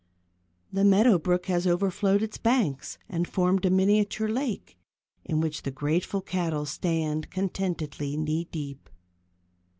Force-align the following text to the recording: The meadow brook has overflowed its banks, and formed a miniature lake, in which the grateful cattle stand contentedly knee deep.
The 0.73 0.83
meadow 0.83 1.19
brook 1.19 1.45
has 1.45 1.67
overflowed 1.67 2.23
its 2.23 2.39
banks, 2.39 2.97
and 3.07 3.27
formed 3.27 3.67
a 3.67 3.69
miniature 3.69 4.27
lake, 4.27 4.75
in 5.23 5.41
which 5.41 5.61
the 5.61 5.69
grateful 5.69 6.21
cattle 6.21 6.65
stand 6.65 7.29
contentedly 7.29 8.17
knee 8.17 8.45
deep. 8.51 8.89